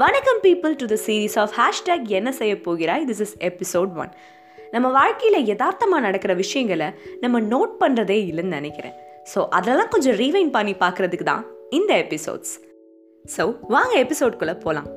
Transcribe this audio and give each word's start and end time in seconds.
வணக்கம் 0.00 0.40
people 0.44 0.72
to 0.80 0.86
the 0.90 0.96
series 1.04 1.34
of 1.42 1.52
hashtag 1.58 2.08
என்ன 2.18 2.30
செய்ய 2.38 2.54
போகிறாய்? 2.66 3.04
திஸ் 3.10 3.22
இஸ் 3.24 3.32
எபிசோட் 3.48 3.92
ஒன் 4.02 4.10
நம்ம 4.74 4.86
வாழ்க்கையில் 4.96 5.46
யதார்த்தமாக 5.50 6.02
நடக்கிற 6.06 6.32
விஷயங்களை 6.40 6.88
நம்ம 7.22 7.40
நோட் 7.52 7.72
பண்ணுறதே 7.82 8.18
இல்லைன்னு 8.30 8.56
நினைக்கிறேன். 8.58 8.94
ஸோ 9.32 9.38
அதெல்லாம் 9.58 9.90
கொஞ்சம் 9.94 10.16
ரீவைன் 10.22 10.50
பண்ணி 10.56 10.74
பார்க்குறதுக்கு 10.82 11.26
தான் 11.30 11.42
இந்த 11.78 11.90
எபிசோட்ஸ் 12.04 12.52
ஸோ 13.24 13.46
வாங்க 13.74 13.94
எபிசோட்குள்ளே 14.04 14.54
போகலாம் 14.64 14.90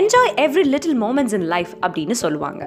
enjoy 0.00 0.34
every 0.46 0.64
little 0.74 0.98
moments 1.04 1.36
in 1.38 1.48
life 1.54 1.72
அப்படின்னு 1.84 2.16
சொல்லுவாங்க. 2.24 2.62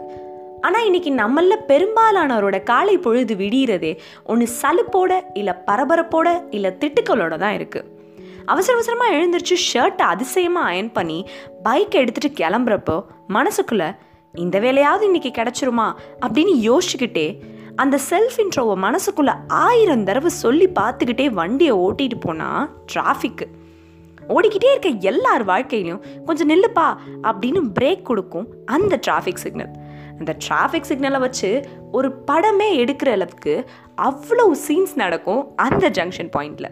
ஆனால் 0.67 0.87
இன்னைக்கு 0.91 1.13
நம்மள 1.21 1.57
பெரும்பாலானவரோட 1.73 2.59
காலை 2.71 2.97
பொழுது 2.97 3.35
விடியறதே 3.43 3.93
ஒன்று 4.31 4.47
சலுப்போட 4.61 5.11
இல்லை 5.41 5.55
பரபரப்போட 5.69 6.27
இல்லை 6.49 6.73
திட்டுக்களோட 6.83 7.37
தான் 7.45 7.57
இருக்குது 7.59 7.95
அவசர 8.47 8.73
அவசரமாக 8.73 9.15
எழுந்திரிச்சு 9.15 9.55
ஷர்ட்டை 9.73 10.05
அதிசயமாக 10.05 10.65
அயன் 10.65 10.91
பண்ணி 10.91 11.27
பைக்கை 11.63 11.95
எடுத்துகிட்டு 11.95 12.35
கிளம்புறப்போ 12.35 13.03
மனசுக்குள்ளே 13.29 13.95
இந்த 14.33 14.59
வேலையாவது 14.59 15.01
இன்னைக்கு 15.01 15.31
கிடச்சிருமா? 15.31 15.93
அப்படின்னு 16.21 16.53
யோசிச்சுக்கிட்டே 16.61 17.41
அந்த 17.75 17.99
செல்ஃப் 18.09 18.37
இன்ட்ரோவை 18.37 18.75
மனசுக்குள்ளே 18.77 19.33
ஆயிரம் 19.47 20.03
தடவை 20.03 20.29
சொல்லி 20.29 20.67
பார்த்துக்கிட்டே 20.79 21.25
வண்டியை 21.29 21.73
ஓட்டிகிட்டு 21.73 22.19
போனால் 22.19 22.69
டிராஃபிக்கு 22.93 23.47
ஓடிக்கிட்டே 24.27 24.69
இருக்க 24.71 24.89
எல்லார் 24.89 25.45
வாழ்க்கையிலையும் 25.45 26.01
கொஞ்சம் 26.25 26.49
நில்லுப்பா 26.49 26.97
அப்படின்னு 27.21 27.61
பிரேக் 27.79 28.01
கொடுக்கும் 28.01 28.47
அந்த 28.65 28.99
டிராஃபிக் 29.07 29.43
சிக்னல் 29.43 29.69
அந்த 30.19 30.37
டிராஃபிக் 30.47 30.89
சிக்னலை 30.89 31.19
வச்சு 31.19 31.67
ஒரு 31.91 32.23
படமே 32.27 32.69
எடுக்கிற 32.75 33.11
அளவுக்கு 33.11 33.65
அவ்வளோ 34.01 34.51
சீன்ஸ் 34.67 34.95
நடக்கும் 34.95 35.53
அந்த 35.55 35.89
ஜங்ஷன் 35.89 36.31
பாயிண்டில் 36.37 36.69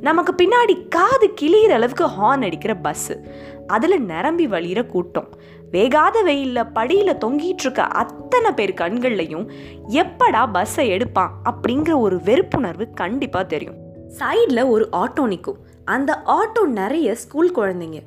நமக்கு 0.00 0.32
பின்னாடி 0.34 0.74
காது 0.88 1.26
கிளியிற 1.40 1.72
அளவுக்கு 1.78 2.06
ஹார்ன் 2.06 2.44
அடிக்கிற 2.44 2.74
பஸ்ஸு 2.84 3.14
அதில் 3.66 3.96
நிரம்பி 4.02 4.46
வழியிற 4.46 4.86
கூட்டம். 4.86 5.28
வேகாத 5.72 6.16
வெயிலில் 6.24 6.70
படியில் 6.72 7.20
தொங்கிட்டு 7.24 7.64
இருக்க 7.64 7.82
அத்தனை 8.02 8.50
பேர் 8.50 8.72
கண்கள்லையும் 8.74 9.44
எப்படா 9.88 10.42
பஸ்ஸை 10.52 10.88
எடுப்பான் 10.88 11.34
அப்படிங்கிற 11.44 11.98
ஒரு 11.98 12.16
வெறுப்புணர்வு 12.16 12.86
கண்டிப்பாக 12.94 13.46
தெரியும். 13.46 13.76
சைடில் 14.18 14.62
ஒரு 14.68 14.88
ஆட்டோ 14.92 15.26
நிற்கும் 15.26 15.60
அந்த 15.84 16.22
ஆட்டோ 16.26 16.64
நிறைய 16.80 17.14
ஸ்கூல் 17.14 17.52
குழந்தைங்க. 17.54 18.00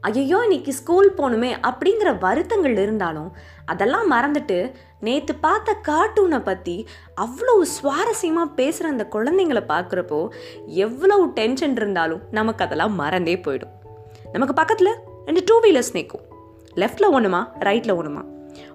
ஐயோ 0.00 0.38
இன்னைக்கு 0.42 0.72
ஸ்கூல் 0.72 1.08
போகணுமே 1.16 1.50
அப்படிங்கிற 1.70 2.18
வருத்தங்கள் 2.18 2.76
இருந்தாலும் 2.76 3.32
அதெல்லாம் 3.64 4.12
மறந்துட்டு 4.12 4.58
நேற்று 5.00 5.34
பார்த்த 5.34 5.76
கார்ட்டூனை 5.88 6.42
பற்றி 6.42 6.86
அவ்வளோ 7.20 7.66
சுவாரஸ்யமாக 7.82 8.54
பேசுகிற 8.54 8.88
அந்த 8.88 9.08
குழந்தைங்களை 9.12 9.62
பார்க்குறப்போ 9.68 10.28
எவ்வளோ 10.66 11.26
டென்ஷன் 11.34 11.76
இருந்தாலும் 11.76 12.20
நமக்கு 12.30 12.64
அதெல்லாம் 12.64 12.94
மறந்தே 12.94 13.36
போயிடும். 13.36 13.72
நமக்கு 14.32 14.54
பக்கத்தில் 14.54 14.94
ரெண்டு 15.24 15.42
டூ 15.44 15.60
வீலர்ஸ் 15.60 15.92
நிற்கும் 15.92 16.20
லெஃப்டில் 16.74 17.12
ஒன்றுமா 17.12 17.58
ரைட்டில் 17.58 17.94
ஒன்றுமா 17.94 18.24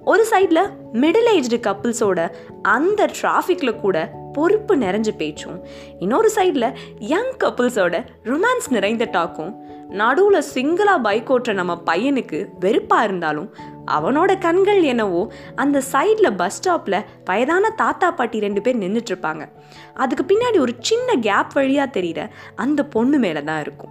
ஒரு 0.05 0.27
சைடில் 0.29 0.69
மிடில் 0.93 1.29
ஏஜ்டு 1.33 1.59
கப்புள்ஸோட 1.59 2.33
அந்த 2.61 3.09
டிராஃபிக்கில் 3.21 3.79
கூட 3.79 4.11
பொறுப்பு 4.33 4.75
நிறைஞ்ச 4.75 5.09
பேச்சும் 5.15 5.65
இன்னொரு 5.99 6.31
சைடில் 6.35 6.75
யங் 6.99 7.33
கப்புள்ஸோட 7.39 8.05
ரொமான்ஸ் 8.23 8.69
நிறைந்த 8.69 9.05
டாக்கும் 9.05 9.64
நடுவில் 9.89 10.43
சிங்கிளாக 10.53 11.01
பைக் 11.01 11.31
ஓட்டுற 11.31 11.53
நம்ம 11.53 11.81
பையனுக்கு 11.85 12.47
வெறுப்பாக 12.59 13.03
இருந்தாலும் 13.03 13.55
அவனோட 13.91 14.37
கண்கள் 14.37 14.81
என்னவோ 14.81 15.31
அந்த 15.55 15.81
சைடில் 15.91 16.37
பஸ் 16.37 16.69
ஸ்டாப்பில் 16.69 17.05
வயதான 17.25 17.69
தாத்தா 17.69 18.11
பாட்டி 18.11 18.39
ரெண்டு 18.39 18.61
பேர் 18.61 18.79
நின்றுட்டுருப்பாங்க 18.79 19.49
அதுக்கு 19.93 20.35
பின்னாடி 20.35 20.59
ஒரு 20.59 20.75
சின்ன 20.79 21.15
கேப் 21.15 21.53
வழியாக 21.53 21.89
தெரிகிற 21.89 22.29
அந்த 22.55 22.85
பொண்ணு 22.85 23.17
மேலே 23.17 23.43
தான் 23.43 23.61
இருக்கும். 23.61 23.89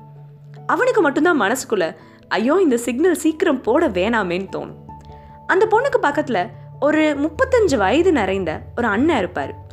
அவனுக்கு 0.67 1.01
மட்டும்தான் 1.01 1.41
மனசுக்குள்ள 1.41 1.97
ஐயோ 2.29 2.61
இந்த 2.63 2.77
சிக்னல் 2.77 3.15
சீக்கிரம் 3.15 3.61
போட 3.61 3.89
வேணாமேன்னு 3.89 4.49
தோணும். 4.57 4.77
அந்த 5.47 5.67
பொண்ணுக்கு 5.71 5.99
பக்கத்தில் 6.01 6.47
ஒரு 6.81 7.17
முப்பத்தஞ்சு 7.21 7.77
வயது 7.77 8.13
நிறைந்த 8.13 8.61
ஒரு 8.77 8.87
அண்ணன் 8.87 9.19
இருப்பார். 9.19 9.64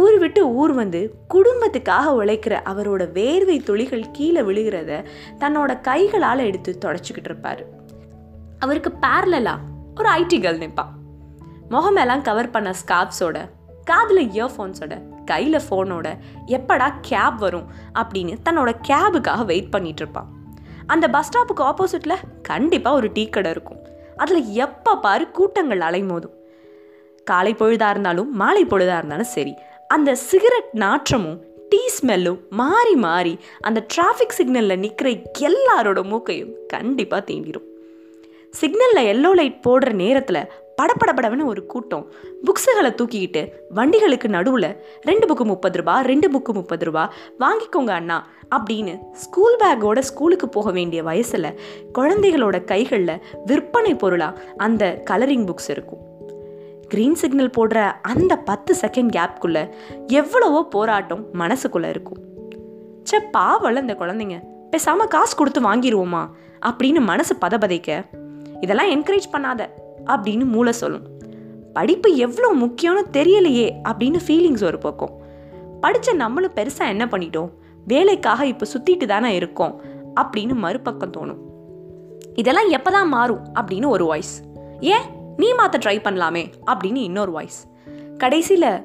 ஊர் 0.00 0.16
விட்டு 0.18 0.42
ஊர் 0.60 0.72
வந்து 0.72 1.00
குடும்பத்துக்காக 1.34 2.04
உழைக்கிற 2.18 2.54
அவரோட 2.70 3.02
வேர்வை 3.18 3.56
துளிகள் 3.62 4.04
கீழே 4.12 4.40
விழுகிறத 4.40 4.90
தன்னோட 5.38 5.80
கைகளால் 5.80 6.42
எடுத்து 6.48 6.72
தொடச்சிக்கிட்டு 6.84 7.28
இருப்பார். 7.30 7.62
அவருக்கு 8.58 8.90
பேரலா 9.06 9.54
ஒரு 9.98 10.08
ஐடி 10.08 10.38
கேர்ள் 10.44 10.62
நிற்பான் 10.64 10.92
முகமெல்லாம் 11.68 12.22
கவர் 12.22 12.50
பண்ண 12.50 12.70
ஸ்கார்ப்ஸோட 12.80 13.38
காதில் 13.84 14.22
இயர்ஃபோன்ஸோட 14.28 14.94
கையில் 15.24 15.64
ஃபோனோட 15.68 16.06
எப்படா 16.46 16.88
கேப் 17.00 17.38
வரும் 17.38 17.66
அப்படின்னு 17.94 18.34
தன்னோட 18.48 18.70
கேபுக்காக 18.88 19.44
வெயிட் 19.44 19.70
பண்ணிட்டு 19.70 20.02
இருப்பான். 20.02 20.30
அந்த 20.86 21.06
பஸ் 21.08 21.30
ஸ்டாப்புக்கு 21.30 21.64
ஆப்போசிட்டில் 21.70 22.22
கண்டிப்பாக 22.42 22.96
ஒரு 22.96 23.10
டீ 23.12 23.24
கடை 23.28 23.50
இருக்கும். 23.50 23.80
அதில் 24.16 24.42
எப்போ 24.64 24.92
பாரு 24.98 25.30
கூட்டங்கள் 25.30 25.84
அலைமோதும். 25.88 26.36
காலை 27.26 27.52
பொழுதாக 27.54 27.94
இருந்தாலும் 27.94 28.30
மாலை 28.34 28.62
பொழுதாக 28.64 29.00
இருந்தாலும் 29.00 29.32
சரி 29.34 29.52
அந்த 29.92 30.14
சிகரெட் 30.14 30.72
நாற்றமும் 30.72 31.38
டீ 31.68 31.80
ஸ்மெல்லும் 31.96 32.38
மாறி 32.50 32.94
மாறி 32.94 33.38
அந்த 33.60 33.86
டிராஃபிக் 33.94 34.36
சிக்னலில் 34.38 34.78
நிற்கிற 34.78 35.10
எல்லாரோட 35.40 36.02
மூக்கையும் 36.04 36.52
கண்டிப்பாக 36.66 37.22
தீண்டிடும் 37.30 37.66
சிக்னலில் 38.54 39.08
எல்லோ 39.12 39.30
லைட் 39.34 39.58
போடுற 39.68 39.92
நேரத்தில் 39.92 40.48
படப்படப்படவன்னு 40.82 41.44
ஒரு 41.44 41.66
கூட்டம் 41.66 42.04
புக்ஸுகளை 42.44 42.90
தூக்கிக்கிட்டு 42.94 43.42
வண்டிகளுக்கு 43.74 44.28
நடுவில் 44.28 44.68
ரெண்டு 45.00 45.26
புக்கு 45.26 45.44
முப்பது 45.44 45.78
ரூபா 45.78 46.00
ரெண்டு 46.00 46.30
புக்கு 46.30 46.52
முப்பது 46.52 46.84
ரூபா 46.84 47.12
வாங்கிக்கோங்க 47.38 47.90
அண்ணா 47.90 48.18
அப்படின்னு 48.56 48.94
ஸ்கூல் 49.14 49.56
பேக்கோட 49.64 49.98
ஸ்கூலுக்கு 49.98 50.48
போக 50.48 50.70
வேண்டிய 50.70 51.02
வயசில் 51.02 51.50
குழந்தைகளோட 51.98 52.64
கைகளில் 52.64 53.22
விற்பனை 53.46 53.94
பொருளாக 53.94 54.40
அந்த 54.56 55.02
கலரிங் 55.10 55.46
புக்ஸ் 55.50 55.70
இருக்கும். 55.70 56.02
க்ரீன் 56.92 57.12
சிக்னல் 57.12 57.50
போடுற 57.58 57.92
அந்த 58.02 58.36
பத்து 58.36 58.74
செகண்ட் 58.80 59.10
கேப்குள்ளே 59.16 59.70
எவ்வளவோ 60.06 60.64
போராட்டம் 60.64 61.24
மனசுக்குள்ளே 61.32 61.88
இருக்கும். 61.88 62.18
சே 63.02 63.18
பாவல 63.38 63.80
இந்த 63.80 63.96
குழந்தைங்க. 63.98 64.40
பேசாமல் 64.70 65.08
காசு 65.08 65.36
கொடுத்து 65.36 65.60
வாங்கிடுவோமா 65.60 66.30
அப்படின்னு 66.66 67.00
மனசு 67.00 67.36
பதபதைக்க 67.40 68.04
இதெல்லாம் 68.60 68.90
என்கரேஜ் 68.90 69.28
பண்ணாத 69.32 69.68
அப்படின்னு 70.06 70.44
மூளை 70.44 70.72
சொல்லும். 70.72 71.06
படிப்பு 71.72 72.16
எவ்வளோ 72.16 72.66
முக்கியம்னு 72.66 73.02
தெரியலையே 73.12 73.72
அப்படின்னு 73.88 74.18
ஃபீலிங்ஸ் 74.26 74.64
ஒரு 74.64 74.78
பக்கம். 74.78 75.14
படித்த 75.80 76.12
நம்மளும் 76.12 76.54
பெருசாக 76.54 76.88
என்ன 76.88 77.04
பண்ணிட்டோம்? 77.04 77.50
வேலைக்காக 77.86 78.46
இப்போ 78.46 78.66
சுற்றிட்டு 78.72 79.06
தானே 79.06 79.34
இருக்கோம் 79.34 79.80
அப்படின்னு 80.20 80.54
மறுபக்கம் 80.54 81.12
தோணும். 81.12 81.40
இதெல்லாம் 82.34 82.68
எப்போ 82.68 82.90
தான் 82.90 83.08
மாறும்? 83.08 83.44
அப்படின்னு 83.60 83.88
ஒரு 83.88 84.04
வாய்ஸ் 84.04 84.42
ஏன்? 84.80 85.06
நீ 85.42 85.52
மாற்ற 85.52 85.78
ட்ரை 85.78 85.94
பண்ணலாமே 85.94 86.42
அப்படின்னு 86.66 87.00
இன்னொரு 87.08 87.32
வாய்ஸ் 87.32 87.60
கடைசியில் 88.18 88.84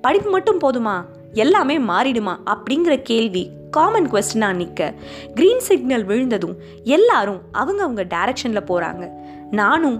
படிப்பு 0.00 0.30
மட்டும் 0.30 0.60
போதுமா? 0.60 0.96
எல்லாமே 1.32 1.76
மாறிடுமா? 1.78 2.34
அப்படிங்கிற 2.44 2.94
கேள்வி 3.02 3.42
காமன் 3.70 4.10
கொஸ்டினாக 4.10 4.54
நிற்க 4.54 4.94
க்ரீன் 5.34 5.64
சிக்னல் 5.68 6.04
விழுந்ததும் 6.04 6.56
எல்லாரும் 6.96 7.40
அவங்க 7.52 7.82
அவங்க 7.82 8.02
டைரக்ஷனில் 8.04 8.68
போகிறாங்க 8.68 9.04
நானும் 9.50 9.98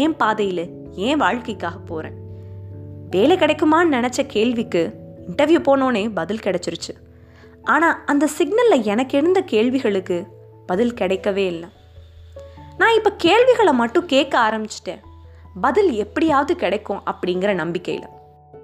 ஏன் 0.00 0.16
பாதையில் 0.16 0.64
ஏன் 1.06 1.20
வாழ்க்கைக்காக 1.20 1.78
போகிறேன் 1.84 2.16
வேலை 3.10 3.36
கிடைக்குமான்னு 3.36 3.94
நினச்ச 3.96 4.26
கேள்விக்கு 4.26 4.82
இன்டர்வியூ 5.28 5.60
போனோன்னே 5.68 6.10
பதில் 6.14 6.44
கிடைச்சிருச்சு. 6.44 6.92
ஆனால் 7.62 7.98
அந்த 8.04 8.28
சிக்னலில் 8.38 8.82
எனக்கு 8.82 9.18
இருந்த 9.18 9.40
கேள்விகளுக்கு 9.40 10.18
பதில் 10.66 10.96
கிடைக்கவே 11.00 11.44
இல்லை. 11.52 11.68
நான் 12.78 12.94
இப்போ 12.94 13.10
கேள்விகளை 13.12 13.72
மட்டும் 13.72 14.06
கேட்க 14.06 14.34
ஆரம்பிச்சிட்டேன். 14.38 15.02
பதில் 15.60 15.90
எப்படியாவது 15.92 16.56
கிடைக்கும் 16.56 17.02
அப்படிங்கிற 17.06 17.54
நம்பிக்கையில். 17.54 18.06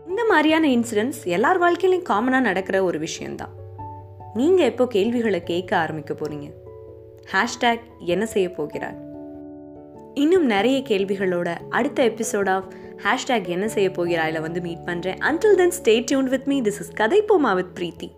இந்த 0.09 0.25
மாதிரியான 0.25 0.69
இன்சிடென்ட்ஸ் 0.69 1.25
எல்லார் 1.25 1.60
வாழ்க்கையிலையும் 1.60 2.05
காமனாக 2.09 2.41
நடக்கிற 2.41 2.84
ஒரு 2.84 2.99
விஷயந்தான் 2.99 3.52
நீங்கள் 4.35 4.67
எப்போ 4.67 4.87
கேள்விகளை 4.87 5.43
கேட்க 5.43 5.76
ஆரம்பிக்க 5.76 6.14
போகிறீங்க 6.14 6.50
ஹேஷ்டேக் 7.32 7.81
என்ன 7.99 8.26
செய்ய 8.26 8.50
போகிறார்? 8.50 8.96
இன்னும் 10.14 10.46
நிறைய 10.46 10.79
கேள்விகளோட 10.79 11.56
அடுத்த 11.69 12.05
எபிசோட் 12.05 12.49
ஆஃப் 12.49 12.64
ஹேஷ்டேக் 12.97 13.47
என்ன 13.47 13.69
செய்ய 13.69 13.90
போகிறாயில் 13.90 14.40
வந்து 14.40 14.61
மீட் 14.61 14.85
பண்ணுறேன் 14.85 15.17
until 15.20 15.55
then 15.55 15.73
stay 15.82 16.05
tuned 16.05 16.29
with 16.29 16.47
me 16.47 16.61
this 16.61 16.67
is 16.67 16.93
கதை 16.93 17.23
போமா 17.23 17.55
வித் 17.55 17.79
பிரீத்தி 17.81 18.11